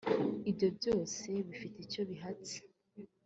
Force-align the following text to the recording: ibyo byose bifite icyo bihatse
ibyo 0.49 0.67
byose 0.77 1.27
bifite 1.47 1.77
icyo 1.85 2.01
bihatse 2.09 2.57